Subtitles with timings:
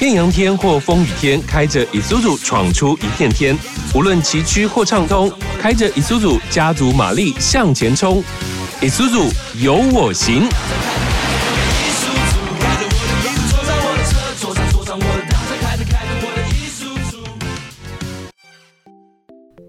[0.00, 3.56] 艳阳天或风雨天，开着 Isuzu 闯出一片天。
[3.94, 8.22] 无论崎岖或畅通，开着 Isuzu 家族马力向前冲。
[8.80, 9.30] Isuzu
[9.62, 10.48] 有我行。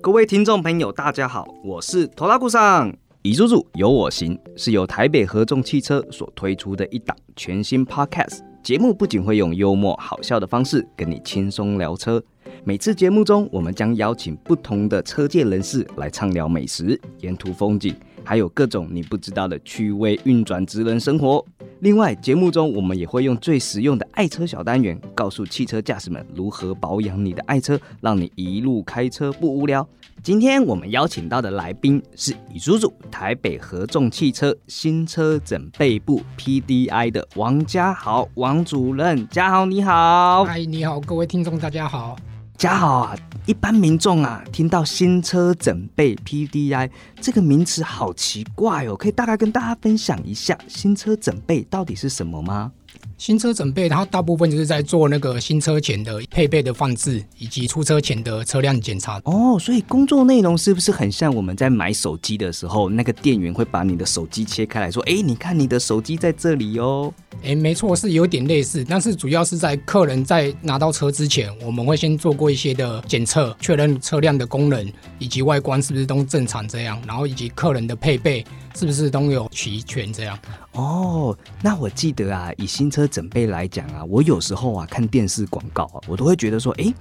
[0.02, 3.05] 各位听众朋友，大家好，我是头拉顾上。
[3.26, 12.24] 李叔叔有我行是由台北合众汽车所推出的一档全新 Podcast 节目，不仅会用幽默好笑的方式跟你轻松聊车，
[12.64, 21.44] 每次节目中我们将邀请不同的车界人士来畅聊美食、沿途风景，还有各种你不知道的趣味运转职人生活。
[21.86, 29.88] 另外，节目中我们也会用最实用的爱车小单元，告诉汽车驾驶们如何保养你的爱车，让你一路开车不无聊。
[30.24, 42.16] 今天我们邀请到的来宾是以叔叔台北合众汽车新车整备部 PDI 的王家豪王主任，家豪你好，嗨，你好，各位听众大家好。
[42.58, 46.90] 家豪啊，一般民众啊，听到新车整备 PDI
[47.20, 52.72] 这个名词好奇怪哦，可以大概跟大家分享一下新车整备到底是什么吗？
[53.18, 59.22] 新车整备，它大部分就是在做那个新车前的配备的放置，以及出车前的车辆检查。
[59.24, 78.44] 哦，所以工作内容是不是很像我们在买手机的时候，那个店员会把你的手机切开来说：“哎，你看你的手机在这里哦。”哎，没错，是有点类似，但是主要是在客人在拿到车之前，我们会先做过一些的检测，确认车辆的功能以及外观是不是都正常这样，然后以及客人的配备
[78.76, 80.38] 是不是都有齐全这样。
[80.74, 86.94] 哦，那我记得啊，以新车整备来讲啊，我有时候啊看电视广告啊，我都会觉得说，哎，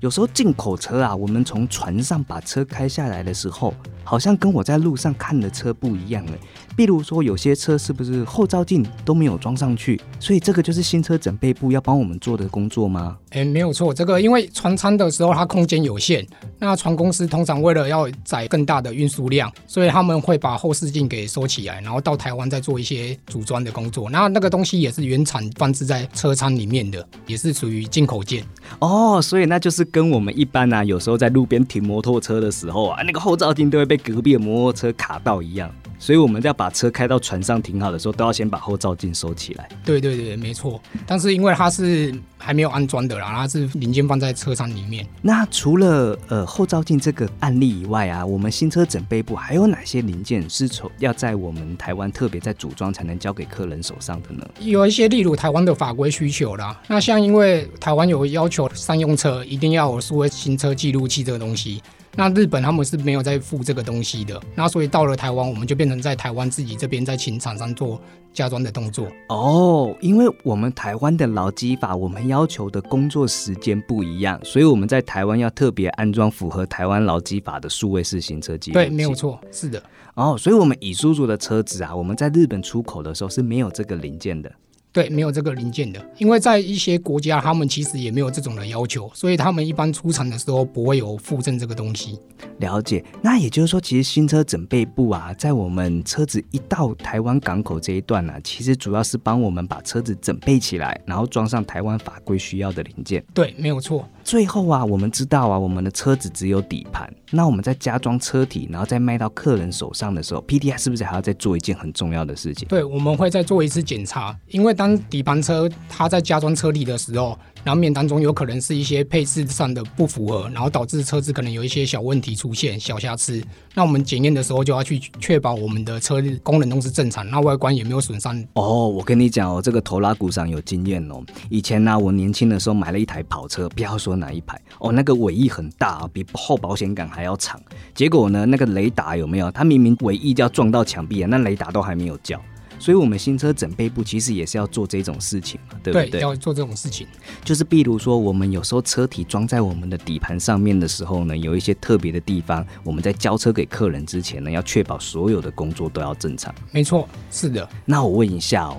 [0.00, 6.38] 有时候进口车啊，我们从船上把车开下来的时候，好像跟我在路上看的车不一样哎。
[6.74, 10.00] 比如说，有些车是不是后照镜都没有装上去？
[10.20, 13.18] 所以这个就是新车整备部要帮我们做的工作吗？
[13.30, 16.26] 哎，没有错，这个因为船舱的时候它空间有限，
[16.58, 24.08] 那船公司通常为了要载更大的运输量，所以他们会把后视镜给收起来，然后到台湾再做一些组装的工作。
[24.08, 28.42] 那那个东西也是原厂放置在车舱里面的，也是属于进口件。
[28.78, 35.70] 哦，所以那就是跟我们一般啊，有时候在路边停摩托车的时候啊，那个后照镜都会被隔壁的摩托车卡到一样。
[36.00, 39.68] 所以我们要把车开到船上停好的时候，都要先把后照镜收起来。
[39.84, 40.80] 对对对，没错。
[41.04, 45.06] 但是因为它是还没有安装的啦，它是零件放在车舱里面。
[45.20, 54.48] 那除了呃后照镜这个案例以外啊，我们新车整备部还有哪些零件是从要在我们台湾特别在组装才能交给客人手上的呢？
[54.60, 56.80] 有一些例如台湾的法规需求啦。
[56.86, 61.82] 那像因为台湾有要求商用车一定要有数位行车记录器这个东西。
[62.18, 68.00] 那日本他们是没有在付这个东西的，那所以到了台湾，我们就变成在台湾自己这边在请厂商做
[68.32, 69.06] 加装的动作。
[69.28, 79.80] 哦，因为我们台湾的劳基法，我们要求的工作时间不一样，所以我们在台湾要特别安装符合台湾劳基法的数位式行车记录对，没有错，是的。
[80.14, 84.50] 哦，所以我们以叔叔的车子啊，我们在日本出口的时候是没有这个零件的。
[84.98, 92.18] 对，没有这个零件的，因为在一些国家，他们其实也没有这种的要求，所以他们一般出厂的时候不会有附赠这个东西。
[92.58, 103.24] 了解，那也就是说，其实新车整备部啊，在我们车子一到台湾港口这一段呢，其实主要是帮我们把车子整备起来，然后装上台湾法规需要的零件。
[103.32, 104.08] 对，没有错。
[104.24, 112.66] 最后啊，我们知道啊，我们的车子只有底盘，那我们在加装车体，然后再卖到客人手上的时候，P D I 是不是还要再做一件很重要的事情？
[112.66, 117.36] 对，我们会再做一次检查，因为当底盘车它在加装车体的时候。
[117.64, 123.42] 难免当中有可能是一些配置上的不符合，然后导致车子可能有一些小问题出现、小瑕疵。
[123.74, 128.42] 那我们检验的时候就要去确保我们的车功能都是正常，那外观也没有损伤。
[128.54, 131.20] 哦，我跟你讲哦，这个头拉鼓上有经验哦。
[131.50, 137.60] 以前呢，我年轻的时候买了一台跑车，不要说哪一排哦，那个尾翼很大，比后保险杆还要长。
[137.92, 139.50] 结果呢，那个雷达有没有？
[139.50, 142.40] 它明明尾翼就要撞到墙壁啊，那雷达都还没有叫。
[142.78, 146.08] 所以，我们新车整备部其实也是要做这种事情嘛，对不对？
[146.10, 147.06] 对，要做这种事情。
[147.44, 156.54] 就是比如说，我们有时候车体装在我们的底盘上面的时候呢，有一些特别的地方，我们在交车给客人之前呢，要确保所有的工作都要正常。
[156.70, 157.68] 没错，是的。
[157.84, 158.76] 那我问一下哦，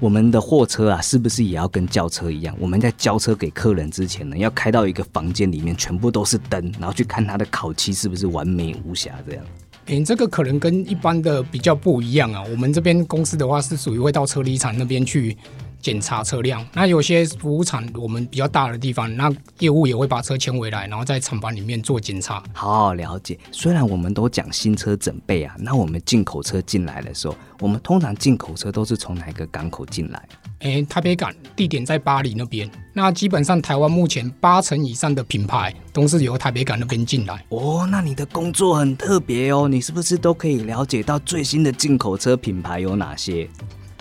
[0.00, 2.56] 我们的货车啊，是不是也要跟轿车一样？
[2.58, 9.44] 我们在交车给客人之前呢，要开到一个房间里面，全部都是灯，然后去看它的烤漆是不是完美无瑕这样。
[9.92, 12.42] 你，这个可能跟一般的比较不一样啊。
[12.50, 15.36] 我们这边公司的话是属于会到车厘厂那边去
[15.82, 16.64] 检查车辆。
[16.72, 22.42] 那有些服务厂我们比较大的地方，那业务也会把车牵回来，然后在厂房里面做检查。
[22.54, 23.38] 好好了解。
[23.50, 30.28] 虽然我们都讲新车准备啊，那我们进口车进来的时候，我们通常进口车都是从哪个港口进来？
[30.60, 32.70] 诶，台北港地点在巴黎那边。
[32.94, 37.44] 那基本上台湾目前八成以上的品牌都是由台北港那边进来。
[37.48, 43.48] 哦，那你的工作很特别哦，你是不是都可以了解到最新的进口车品牌有哪些？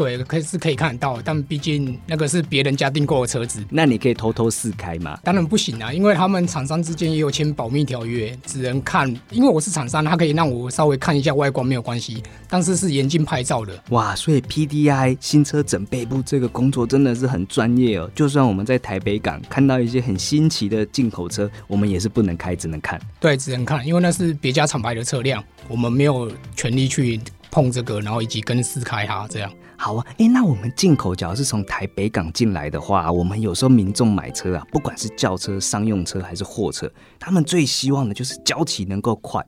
[0.01, 5.19] 对，可以是可以看得到，但毕竟那个是别人家订购的车子，那你可以偷偷试开吗？
[5.23, 9.07] 当然不行啊，因为他们厂商之间也有签保密条约，只能看。
[9.29, 13.79] 因为我是厂商，他可以让我稍微看一下外观没有关系，但是是严禁拍照的。
[13.89, 18.09] 哇，所以 PDI 新车整备部这个工作真的是很专业哦。
[18.15, 22.99] 就算我们在台北港看到一些很新奇的进口车，我们也是不能开，只能看。
[23.19, 27.21] 对，只能看，因为那是别家厂牌的车辆，我们没有权利去
[27.51, 29.51] 碰这个，然后以及跟试开它这样。
[29.83, 36.87] 好啊，诶，那我们进口假如是从台北港进来的话，我们有时候民众买车啊，不管是轿车、商用车还是货车，
[37.19, 39.43] 他们最希望的就是交期能够快。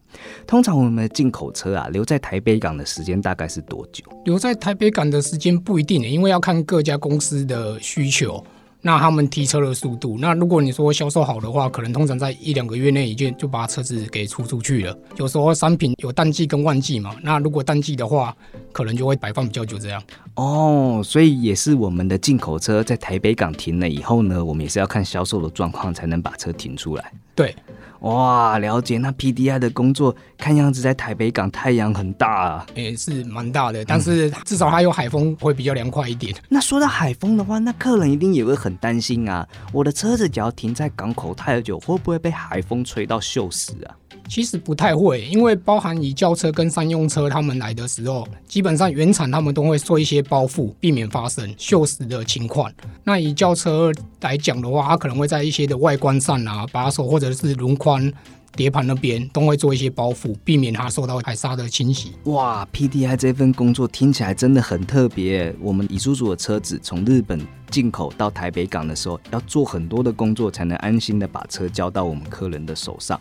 [0.47, 4.03] 通常我们的进口车啊，留在台北港的时间大概是多久？
[4.25, 8.43] 留在台北港的时间不一定，因为要看各家公司的需求。
[8.85, 14.97] 那他们提车的速度，那如果你说销售好的话，可能通常在一两个月内已经就把车子给出出去了。
[15.15, 18.35] 有时候商品有淡季跟旺季嘛，那如果淡季的话，
[18.73, 20.03] 可能就会摆放比较久这样。
[20.35, 27.11] 哦，所以也是我们的进口车在台北港停了以后呢，我们也是要看销售的状况才能把车停出来。
[27.33, 27.55] 对。
[28.03, 28.97] 哇，了解。
[28.97, 36.35] 那 PDI 的工作看样子在台北港太阳很大啊，也是蛮大的，但是至少它有海风，会比较凉快一点。
[36.49, 43.95] 那说到海风的话，那客人一定也会很担心啊，我的车子只要停在港口太久，会不会被海风吹到锈蚀啊？
[44.27, 52.71] 其实不太会，因为包含以轿车跟商用车他们来的时候，基本上原厂他们都会做一些包覆，避免发生锈蚀的情况。
[53.03, 53.91] 那以轿车
[54.21, 58.11] 来讲的话，它可能会在一些的外观上啊，把手或者是轮框、
[58.55, 62.13] 碟盘那边都会做一些包覆，避免它受到海沙的侵袭。
[62.25, 65.53] 哇，PDI 这份工作听起来真的很特别。
[65.59, 73.19] 我们以叔叔的车子从日本进口到台北港的时候，要做很多的工作，才能安心的把车交到我们客人的手上。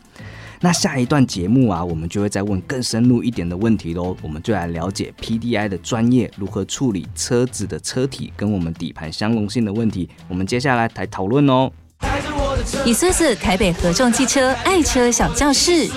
[0.64, 4.16] 那下一段节目啊，我们就会再问更深入一点的问题喽。
[4.22, 10.08] 我们就来了解 PDI 的专业如何处理车子的车体跟我们底盘相容性的问题。
[10.28, 11.68] 我们接下来来讨论哦。
[12.86, 15.90] 以苏子台北合众汽车爱车小教室。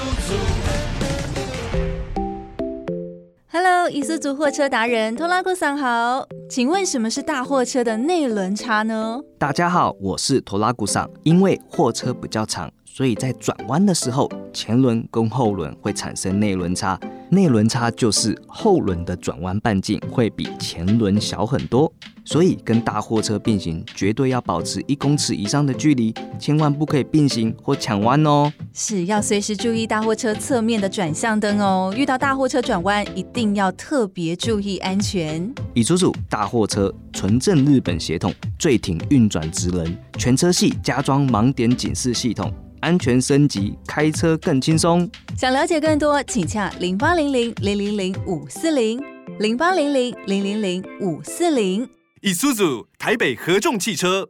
[3.52, 9.22] Hello，伊斯族货车达人托拉库桑好，请问什么是大货车的内轮差呢？
[9.38, 11.08] 大家好，我是托拉古桑。
[11.22, 16.98] 因为货车比较长，所以在转弯的时候，前轮跟后轮会产生内轮差。
[17.30, 21.92] 内轮差就是后轮的转弯半径会比前轮小很多，
[22.24, 28.50] 所以跟大货车并行，绝对要保持一公尺以上的距离，千万不可以并行或抢弯哦。
[28.72, 35.54] 是要随时注意大货车侧面的转向灯哦，遇到大货车转弯，一定要特别注意安全。
[35.74, 39.86] 以叔叔大货车纯正日本协同，最挺运转直轮，
[40.18, 42.50] 全车系加装盲点警示系统。
[42.82, 45.10] 安全升级，开车更轻松。
[45.38, 49.02] 想了解更多，请洽零八零零零零零五四零
[49.40, 51.88] 零八零零零零零五四零。
[52.22, 54.28] 以苏组台北合众汽车。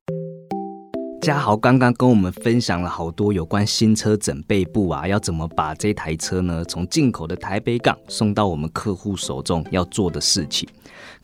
[1.22, 10.70] 嘉豪刚刚跟我们分享了好多有关新车整备部啊，要怎么把这台车呢从进口的台北港送到我们客户手中要做的事情。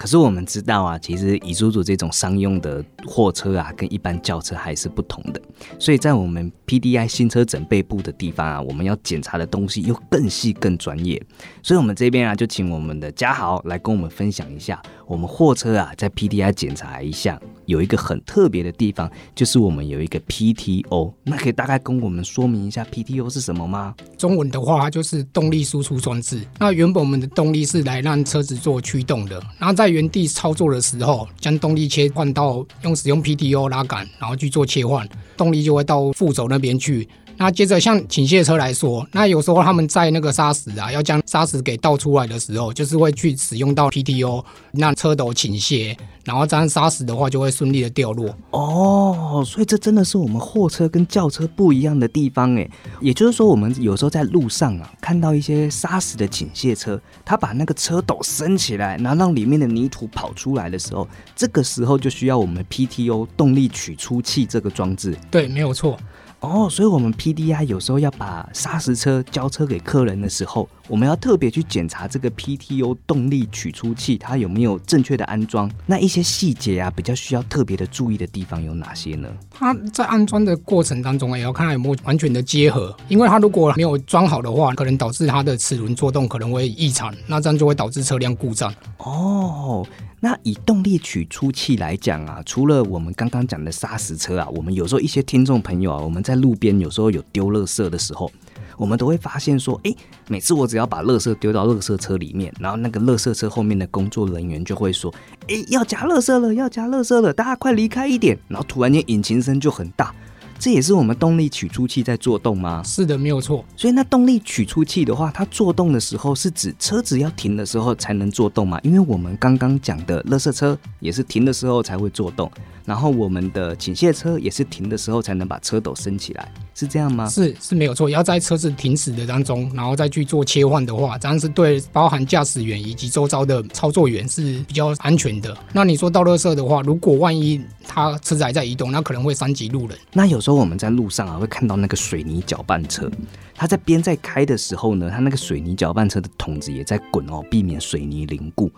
[0.01, 5.39] 可是我们知道啊，其实以叔叔这种商用的货车啊，跟一般轿车还是不同的。
[5.77, 11.21] 所以在我们 PDI 新车整备部的地方啊，我们要检查的东西又更细更专业。
[11.61, 21.11] 所以我们这边啊，就请我们的嘉豪来跟我们分享一下，我们货车啊在 PDI 检查一项有一个很特别的地方，就是我们有一个 PTO。
[21.23, 23.93] 那可以大概跟我们说明一下 PTO 是什么吗？
[24.17, 26.39] 中文的话，它就是动力输出装置。
[26.57, 37.05] 那原本我们的动力是来让车子做驱动的，然后在原地操作的时候，将动力切换到用使用 PTO 拉杆，然后去做切换，动力就会到副轴那边去。
[37.37, 48.35] 那接着像倾卸车来说，那有时候他们在那个砂石啊，要将砂石给倒出来的时候，就是会去使用到 PTO，让车斗倾斜，然后这样砂石的话就会顺利的掉落。
[48.51, 52.69] 哦，所以这真的是我们货车跟轿车不一样的地方诶。
[52.99, 65.17] 也就是说，我们有时候在路上啊，看到一些砂石的倾卸车，它把那个车斗升起来，然后让里面的泥土跑出来的时候，这个时候就需要我们 PTO 动力取出器这个装置。
[65.31, 65.97] 对，没有错。
[66.41, 75.69] 哦，所以我们 PDI 有时候要把砂石车交车给客人的时候，我们要特别去检查这个 PTO 动力取出器它有没有正确的安装。
[75.85, 79.29] 那一些细节啊，比较需要特别的注意的地方有哪些呢？
[79.51, 88.73] 它在安装的过程当中，也要看它有没有完全的结合，因为它如果没有装好的话，可能导致它的齿轮作动可能会异常，那这样就会导致车辆故障。
[88.97, 89.85] 哦。
[90.23, 98.31] 那以动力取出器来讲啊，除了我们刚刚讲的砂石车啊，我们有时候一些听众朋友啊，我们在路边有时候有丢垃圾的时候，
[98.77, 99.91] 我们都会发现说，哎，
[100.27, 105.11] 每次我只要把垃圾丢到垃圾车里面，然后那个垃圾车后面的工作人员就会说，
[105.47, 110.13] 哎，要加垃圾了，要加垃圾了，大家快离开一点，然后突然间引擎声就很大。
[110.61, 112.83] 这也是我们动力取出器在做动吗？
[112.85, 113.65] 是的，没有错。
[113.75, 118.79] 所以那动力取出器的话，它做动的时候是指车子要停的时候才能做动嘛？
[118.83, 122.51] 因为我们刚刚讲的垃圾车也是停的时候才会做动。
[122.83, 127.29] 然后我们的倾卸车也是停的时候才能把车斗升起来，是这样吗？
[127.29, 135.55] 是是没有错，要在车子停驶的当中，然后再去做切换的话，这样是对包含驾驶员以及周遭的操作员是比较安全的。
[135.71, 139.97] 那你说到乐色的话，如果万一他车子还在移动，那可能会伤及路人。
[140.11, 143.09] 那有时候我们在路上啊，会看到那个水泥搅拌车，
[143.55, 148.71] 它在边在开的时候呢，它那个水泥搅拌车的筒子也在滚哦，避免水泥凝固。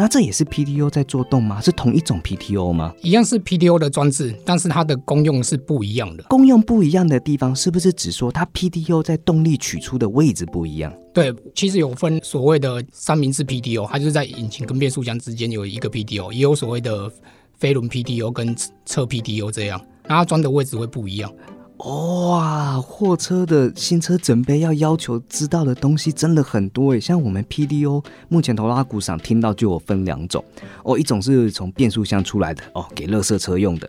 [0.00, 1.60] 那这也是 PTO 在做动吗？
[1.60, 2.94] 是同一种 PTO 吗？
[3.02, 6.22] 一样是 PTO 的装置，但是它的功用是不一样的。
[6.24, 10.94] 功用不一样的地方，是不是只说它 PTO 在动力取出的位置不一样？
[11.12, 17.10] 对，其实有分所谓的三明治 PTO，它就是在引擎跟变速箱之间有一个 PTO，也有所谓的
[17.58, 18.54] 飞轮 PTO 跟
[18.86, 21.32] 车 PTO 这样，那它装的位置会不一样。
[21.78, 30.44] 哇，货车的新车准备要要求知道的东西真的很多诶，像我们 PDO 目前头拉鼓上听到就有分两种
[30.82, 33.88] 哦，一种是从变速箱出来的哦，给乐色车用的。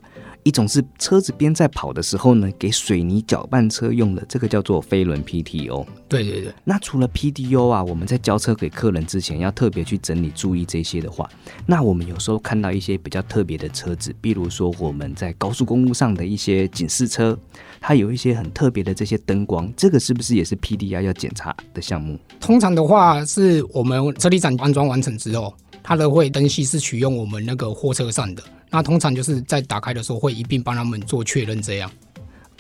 [0.50, 5.86] 一种是车子边在跑的时候呢，给水泥搅拌车用的，这个叫做飞轮 PTO。
[6.08, 6.52] 对对对。
[6.64, 11.30] 那除了 PTO 啊，我们在交车给客人之前，要特别去整理注意这些的话，
[11.68, 17.38] 那我们有时候看到一些比较特别的车子，比如说我们在高速公路上的一些警示车，
[17.80, 22.18] 它有一些很特别的这些灯光，这个是不是也是 PDI 要检查的项目？
[22.40, 25.54] 通常的话，是我们车体展安装完成之后，
[25.84, 28.42] 它的会灯系是取用我们那个货车上的。
[28.70, 31.90] 那通常就是在打开的时候会一并帮他们做确认，这样。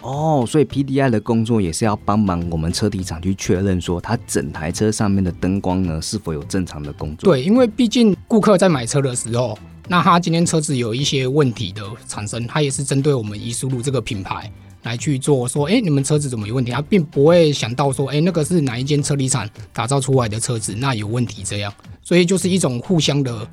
[0.01, 7.31] 哦，所以 PDI 的工作也是要帮忙我们车体厂去确认，说它整台车上面的灯光呢是否有正常的工作。
[7.31, 14.49] 对，因为毕竟顾客在买车的时候，那他今天车子有一些问题的产生，他也是针对我们宜舒路这个品牌
[14.83, 16.71] 来去做，说，哎，你们车子怎么有问题？
[16.71, 21.73] 他并不会想到说，哎，那个是哪一间车体厂打造出来的车子，那有问题这样。
[22.01, 23.45] 所以就是一种互相的。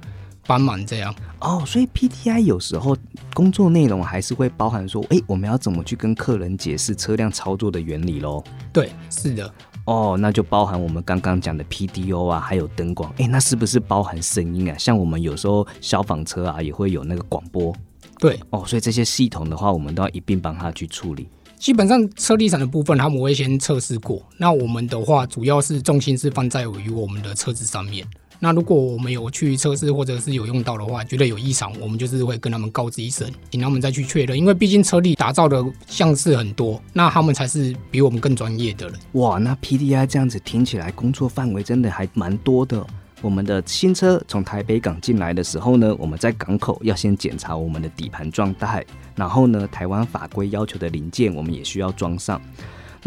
[0.47, 2.97] 帮忙这样哦，所以 PTI 有时候
[3.35, 8.43] 工作内容还是会包含说，哎，我们要怎么去跟客人解释车辆操作的原理喽？
[8.73, 9.53] 对，是的。
[9.85, 13.13] 哦，那就包含我们刚刚讲的 PDO 啊，还有灯光。
[13.19, 14.77] 哎，那是不是包含声音啊？
[14.77, 17.73] 像我们有时候消防车啊，也会有那个广播。
[18.19, 21.29] 对，哦，所以这些系统的话，我们都要一并帮他去处理。
[21.59, 24.23] 基本上车地产的部分，他们会先测试过。
[24.39, 28.07] 那我们的话，主要是重心是放在于我们的车子上面。
[28.39, 34.37] 那如果我们有去测试或者是有用到的话，觉得有异常，我们就是会跟他们告知一声，请他们再去确认。
[34.37, 38.99] 因为毕竟车力打造的像是很多，那他们才是比我们更专业的人。
[39.13, 42.87] 哇，那 PDI 这样子听起来工作范围真的还蛮多的。
[43.23, 52.41] 我们的新车从台北港进来的时候呢，我们在港口要先检查我们的底盘状态，然后呢，台湾法规要求的零件我们也需要装上。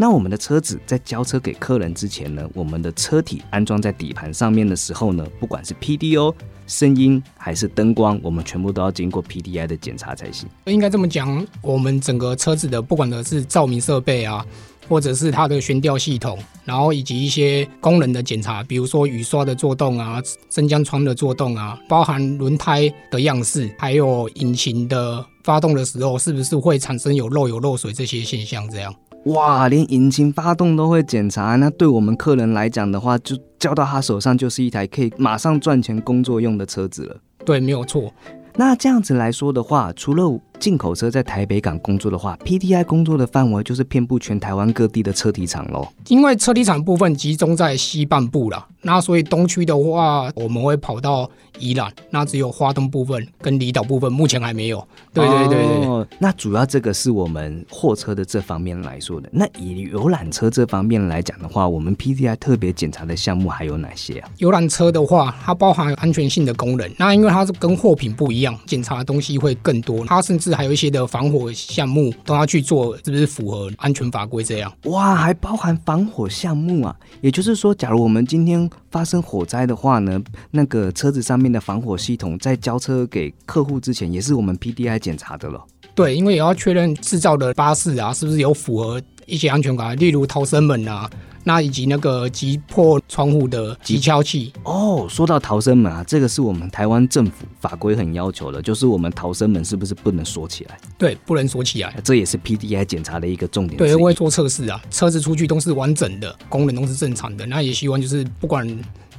[0.00, 6.34] 那我们的车子在交车给客人之前呢，我们的车体安装在底盘上面的时候呢，不管是 PDO
[6.66, 10.48] 声音还是灯光，我们全部都要经过 PDI 的检查才行。
[10.64, 14.42] 应该这么讲，我们整个车子的不管的是照明设备啊，
[14.88, 28.94] 或者是它的悬吊系统，然后以及一些功能的检查，比如说雨刷的作动啊，升降窗的作动啊，包含轮胎的样式，还有引擎的发动的时候是不是会产生有漏油漏水这些现象，这样。
[29.26, 37.16] 哇，连引擎发动都会检查，那对我们客人来讲的话，就交到他手上就是一台可以马上赚钱工作用的车子了。
[37.44, 38.12] 对，没有错。
[38.56, 45.88] 那这样子来说的话，除了进口车在台北港工作的话，PTI 工作的范围就是遍布全台湾各地的车体厂喽。
[46.08, 54.86] 因为车体厂部分集中在西半部啦，那所以东区的话，我们会跑到宜兰，那只有花东部分跟离岛部分目前还没有。
[55.14, 56.06] 对对对对。
[56.18, 59.28] 那主要这个是我们货车的这方面来说的。
[59.32, 64.28] 那以游览车这方面来讲的话，我们 PTI 特别检查的项目还有哪些啊？
[64.38, 66.90] 游览车的话，它包含安全性的功能。
[66.98, 70.04] 那因为它是跟货品不一样，检查的东西会更多。
[70.04, 74.70] 它甚至是还有一些的防火项目都要去做，是不是符合安全法规这样？
[74.84, 76.94] 哇，还包含防火项目啊！
[77.20, 85.64] 也就是说，假如我们今天发生火灾的话呢，那个车子上面的防火系统在交车给客户之前，也是我们 PDI 检查的了。
[85.94, 91.08] 对，因为也要确认制造的巴士啊，是不是有符合一些安全感，例如逃生门啊，
[91.44, 94.52] 那以及那个击破窗户的击敲器。
[94.64, 100.78] 哦，说到逃生门啊，这个是我们台湾政府法规很要求的，就是我们逃生门是不是不能锁起来？
[100.98, 101.94] 对，不能锁起来。
[102.04, 103.76] 这也是 PDI 检查的一个重点。
[103.76, 107.46] 对，会做测试啊，车子出去都是完整的，功能都是正常的。
[107.46, 108.66] 那也希望就是不管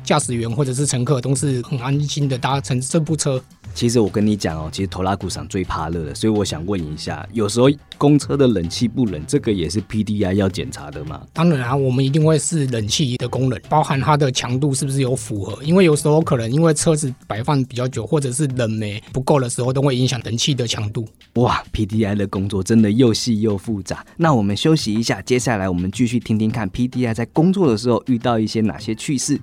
[0.04, 3.42] 驾驶员或者是乘客都是很安心的搭乘这部车。
[3.74, 11.22] 其实我跟你讲哦，其实头拉古上最怕热的，所以我想问一下，有时候公车的冷气不冷，这个也是 PDI 要检查的吗？
[11.32, 21.08] 当然啊，我们一定会是冷气的功能，包含它的强度是不是有符合，因为有时候可能因为车子摆放比较久，或者是冷媒不够的时候，都会影响冷气的强度。
[21.36, 24.06] 哇，PDI 的工作真的又细又复杂。
[24.18, 29.40] 那我们休息一下，接下来我们继续听听看 PDI 在工作的时候遇到一些哪些趣事。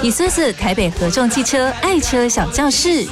[0.00, 3.04] 以苏子台北合众汽车爱车小教室。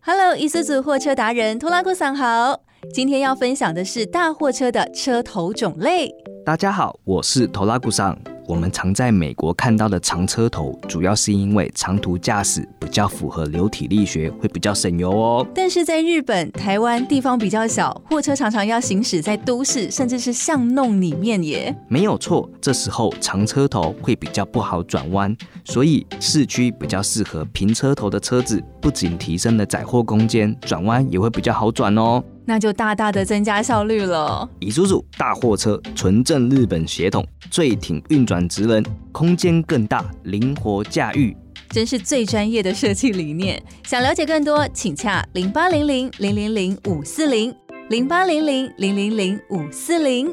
[0.00, 2.58] Hello，伊苏子货车达人托拉古桑好，
[2.94, 6.10] 今天要分享的是大货车的车头种类。
[6.46, 8.18] 大家好，我是托拉古桑。
[8.46, 15.46] 我们常在美国看到的长车头，主要是因为长途驾驶比较符合流体力学，会比较省油哦。
[15.52, 21.74] 但是在日本、台湾地方比较小，货车常常要行驶在都市，甚至是巷弄里面耶。
[21.88, 32.22] 没有错，这时候长车头会比较不好转弯，所以市区比较适合平车头的车子，不仅提升了载货空间，转弯也会比较好转哦。
[32.46, 34.48] 那就大大的增加效率了。
[34.60, 41.36] 乙叔叔大货车纯正日本血统，最挺运转职能，空间更大，灵活驾驭，
[41.70, 43.60] 真是最专业的设计理念。
[43.84, 47.52] 想了解更多，请洽零八零零零零零五四零
[47.90, 50.32] 零八零零零零零五四零。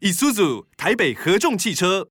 [0.00, 2.08] 乙叔叔台北合众汽车。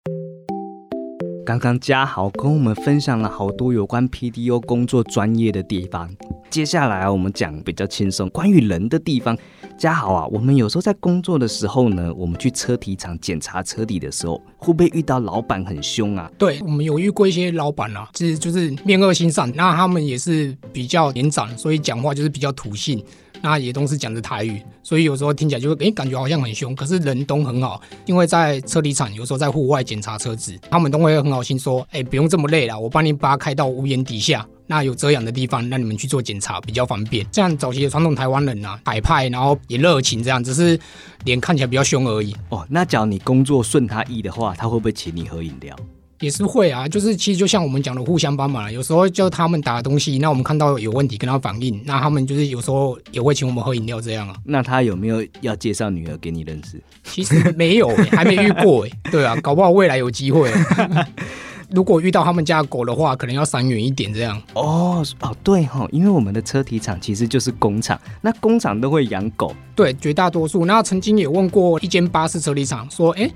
[1.46, 6.10] 刚刚嘉豪跟我们分享了好多有关 PDO 工作专业的地方。
[6.50, 9.38] 接下来啊，我们讲比较轻松，关于人的地方。
[9.78, 16.32] 嘉豪啊，我们有时候在工作的时候呢，我们去车体厂检查车底的时候，会不会遇到老板很凶啊？
[16.38, 23.04] 对，我们有遇过一些老板啊，其实就是面恶心善，那他们也是比较年长，所以讲话就是比较土性。
[23.46, 37.28] 那也都是讲的台语，所以有时候听起来就会诶感觉好像很凶，可是人都很好，因为在车体厂有时候在户外检查车子，他们都会很好心说，哎不用这么累了，我帮你把它开到屋檐底下，那有遮阳的地方，让你们去做检查比较方便。
[37.34, 40.80] 这样早期的传统台湾人啊，海派，然后也热情，这样只是
[41.26, 42.34] 脸看起来比较凶而已。
[42.48, 45.76] 哦，那假如你工作顺他意的话，他会不会请你喝饮料？
[46.20, 48.72] 也是会啊，就是其实就像我们讲的，互相帮忙。
[48.72, 54.36] 有时候就他们打东西，那我们看到有问题跟他反映，那他们就是有时候也会请我们喝饮料这样啊。
[54.46, 56.82] 那他有没有要介绍女儿给你认识？
[57.04, 58.92] 其实没有，还没遇过哎。
[59.12, 60.50] 对啊，搞不好未来有机会。
[61.70, 64.40] 如果遇到他们家狗的话，可能要闪远一点这样。
[64.54, 69.54] 哦哦，对哈，因为我们的车体厂其实就是工厂，那工厂都会养狗。
[69.76, 70.66] 对，绝大多数。
[70.66, 73.30] 那曾经也问过一间巴士车体厂，说哎。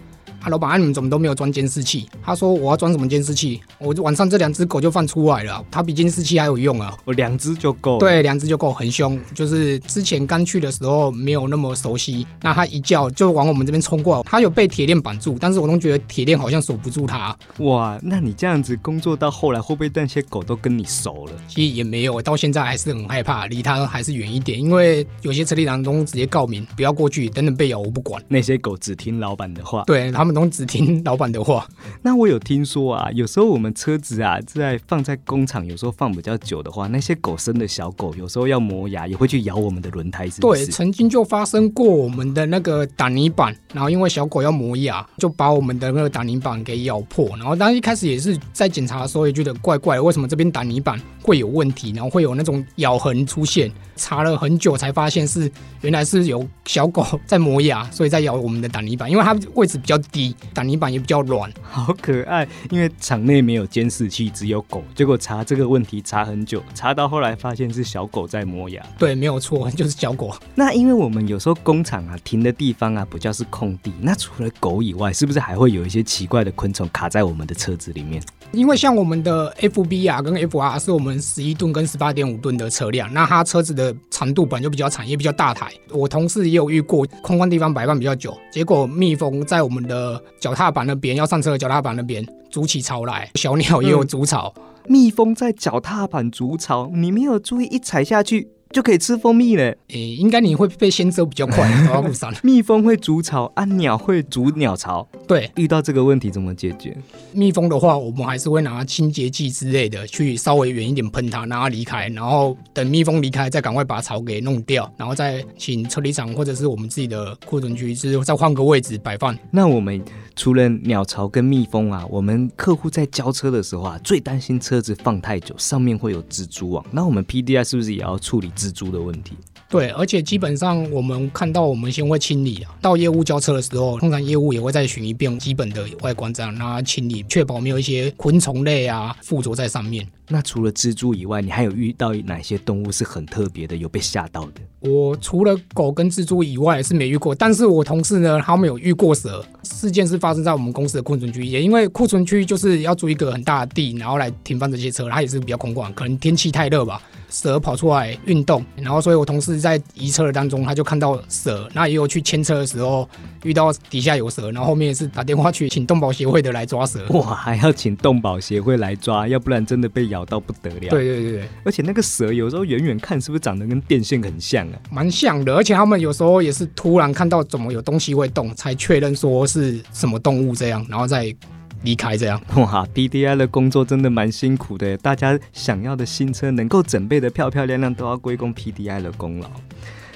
[0.47, 2.07] 老板，你们怎么都没有装监视器？
[2.23, 3.61] 他说我要装什么监视器？
[3.79, 6.95] 我晚上这两只狗就放出来了，它比监视器还有用啊！
[7.03, 7.99] 我两只就够。
[7.99, 9.19] 对，两只就够，很凶。
[9.33, 14.23] 就是之前刚去的时候没有那么熟悉，那它一叫就往我们这边冲过来。
[14.23, 17.37] 它有被铁链绑住，但是我总觉得铁链好像锁不住它。
[17.59, 21.33] 哇，那你这样子工作到后来，会不会那些狗都跟你熟了？
[21.47, 24.59] 其实也没有，到现在还是很害怕，离它还是远一点。
[24.59, 28.23] 因为有些车里当中直接告明，不要过去，等等被咬我不管。
[28.27, 31.65] 那些狗只听老板的话，对他们都只听老板的话。
[32.01, 47.29] 那我有听说啊，有时候我们车子啊在放在工厂，有时候放比较久的话，那些狗生的小狗有时候要磨牙，也会去咬我们的轮胎，是对，曾经就发生过我们的那个挡泥板，然后因为小狗要磨牙，就把我们的那个挡泥板给咬破。
[47.37, 53.71] 然后当一开始也是在检查的时候也觉得怪怪，为什么这边挡泥板会有问题，然后会有那种咬痕出现？
[53.95, 60.16] 查了很久才发现是原来是有小狗在磨牙，所以在咬我们的挡泥板，因为它位置比较低，
[60.53, 62.47] 挡泥板也比较软，好可爱。
[62.69, 68.81] 因为场内没有监视器，只有狗，结果查这个问题查很久，查到后来发现是小狗在磨牙。
[68.97, 70.33] 对，没有错，就是小狗。
[70.55, 78.21] 那因为我们有时候工厂啊停的地方啊比较是空地，那除了狗以外，是不是还会有一些奇怪的昆虫卡在我们的车子里面？
[78.53, 85.69] 因为像我们的 FB 啊跟 FR 是我们十一吨跟十八点五吨的车辆，那它车子的长度本来就比较长，也比较大台。
[85.91, 90.06] 我同事也有遇过空旷地方摆放比较久，结果蜜蜂在我们的
[90.39, 94.53] 脚踏板那边要上车的脚踏板那边筑起巢来，小鸟也有筑巢。
[94.85, 98.49] 蜜蜂在脚踏板筑巢，你没有注意，一踩下去。
[98.71, 99.77] 就可以吃蜂蜜嘞。
[99.89, 101.67] 诶，应该你会被先蛰比较快。
[102.43, 105.07] 蜜蜂会筑巢，啊，鸟会筑鸟巢。
[105.27, 106.95] 对，遇到这个问题怎么解决？
[107.33, 119.37] 蜜蜂的话，我们还是会拿清洁剂之类的去稍微远一点喷它，让它离开，然后等蜜蜂离开，再赶快把巢给弄掉，然后再请车理厂或者是我们自己的库存区，就是再换个位置摆放。
[119.51, 120.01] 那我们
[120.35, 126.85] 除了鸟巢跟蜜蜂啊，我们客户在交车的时候啊，最担心车子放太久，上面会有蜘蛛网。
[126.91, 128.51] 那我们 PDI 是不是也要处理？
[128.57, 129.33] 蜘蛛的问题，
[129.69, 132.75] 对，而且基本上我们看到，我们先会清理啊。
[132.81, 140.05] 到业务交车的时候，通常业务也会再巡一遍基本的外观，这样让它清理，确保没有一些昆虫类啊附着在上面。
[140.29, 144.61] 那除了蜘蛛以外，你还有遇到哪些动物是很特别的，有被吓到的？
[144.79, 149.45] 我除了狗跟蜘蛛以外是没遇过，但是我同事呢，他们有遇过蛇。
[149.63, 157.01] 事件是发生在我们公司的库存区，也因为库存区就是要租一个很大的地，然后来停放这些车，它也是比较空旷，可能天气太热吧。
[157.37, 163.07] 蛇跑出来运动，然后所以我同事在移车的当中，他就看到蛇，那也有去牵车的时候
[163.43, 167.05] 遇到底下有蛇，然后后面是打电话去请动保协会的来抓蛇。
[167.09, 170.89] 哇，还要请动保协会来抓，要不然真的被咬到不得了。
[170.89, 174.73] 对对对对，而且那个蛇有时候远远看是不是长得跟电线很像啊？
[174.89, 181.35] 蛮像的，而且他们有时候也是突然看到怎么有东西会动，才确认说是什么动物这样，然后再。
[181.83, 184.97] 离开这样哇，PDI 的工作真的蛮辛苦的。
[184.97, 189.49] 大家想要的新车能够准备的漂漂亮亮，都要归功 PDI 的功劳。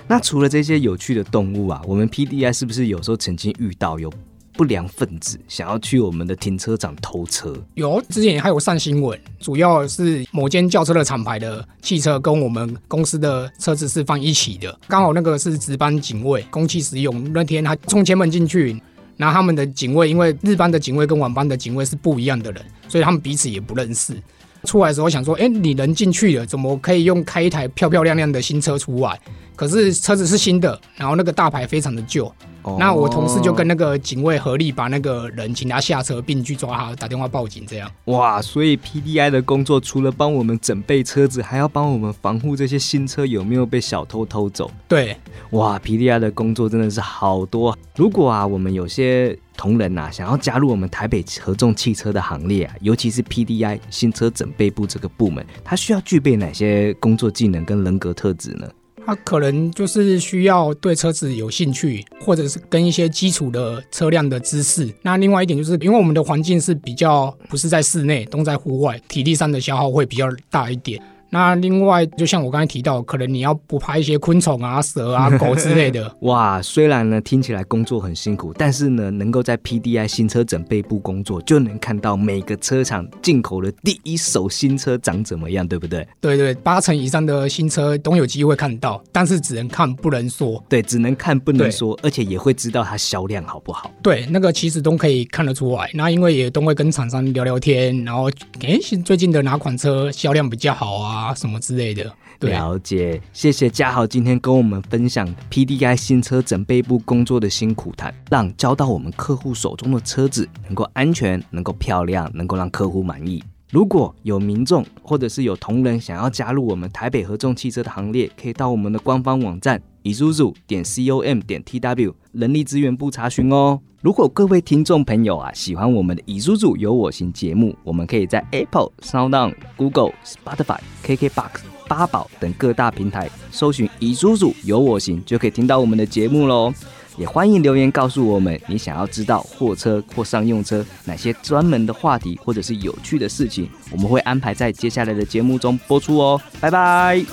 [0.08, 4.12] 那除了这些有趣的动物啊，我们 PDI 是不是有时候曾经遇到有
[4.54, 7.56] 不良分子想要去我们的停车场偷车？
[7.76, 18.82] 有，之前还有上新闻，主要是某间轿车的厂牌的汽车跟我们公司的车子是放一起的，刚好那个是值班警卫，公器使用那天他从前门进去。
[19.22, 24.16] 那他们的警卫，因为日班的警卫跟晚班的警卫是不一样的人，所以他们彼此也不认识。
[24.64, 29.20] 出来的时候想说，哎，你人进去了，怎么可以用开一台漂漂亮亮的新车出来？
[29.56, 32.34] 可是车子是新的，然后那个大牌非常的旧。
[32.80, 37.66] 那我同事就跟那个警卫合力把那个人请他下车，并去抓他，打电话报警。
[37.68, 44.70] 这样哇，所以 PDI 的工作除了帮我们准备车子，还要帮我们防护这些新车有没有被小偷偷走。
[44.88, 45.16] 对，
[45.52, 47.78] 哇，PDI 的工作真的是好多。
[47.96, 58.68] 如果啊，我们有些同仁呐，想要加入我们台北合众汽车的行列啊，尤其是 PDI 新车准备部这个部门，他需要具备哪些工作技能跟人格特质呢？
[59.06, 64.90] 他可能就是需要对车子有兴趣，或者是跟一些基础的车辆的知识。
[65.02, 71.02] 那另外一点就是，因为我们的环境是比较不是在室内，都在户外，体力上的消耗会比较大一点。
[71.32, 76.14] 那另外，就像我刚才提到，可能你要不怕一些昆虫啊、蛇啊、狗之类的。
[76.22, 86.06] 哇，虽然呢听起来工作很辛苦，但是呢能够在 PDI 新车准备部工作，就能看到每个车厂进口的第一手新车长怎么样，对不对？
[86.20, 90.62] 对对，八成以上的新车都有机会看到，但是只能看不能说。
[90.68, 93.90] 对，只能看不能说，而且也会知道它销量好不好。
[94.04, 95.90] 对，那个其实都可以看得出来。
[95.94, 98.30] 那因为也都会跟厂商聊聊天，然后
[98.62, 101.21] 哎，最近的哪款车销量比较好啊？
[101.22, 103.22] 啊，什么之类的，了解。
[103.32, 113.44] 谢谢嘉豪今天跟我们分享 PDI 新车整备部工作的辛苦谈，让交到我们客户手中的车子能够安全、能够漂亮、能够让客户满意。
[113.70, 123.80] 如果有民众或者是有同仁想要加入我们台北合众汽车的行列，可以到我们的官方网站 isuzu 点 com 点 tw 人力资源部查询哦。
[124.02, 131.50] 如果各位听众朋友啊喜欢我们的 isuzu 有我行节目，我们可以在 Apple、Sound、Google、Spotify、KKBox、
[131.88, 136.74] 八宝等各大平台搜寻 isuzu 有我行，就可以听到我们的节目喽。
[137.18, 146.42] 也欢迎留言告诉我们，你想要知道货车或商用车哪些专门的话题，或者是有趣的事情，我们会安排在接下来的节目中播出哦。
[146.62, 147.24] 拜拜。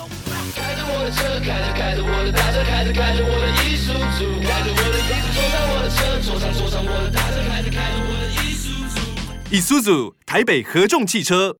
[9.50, 11.56] 以苏组台北合众汽车。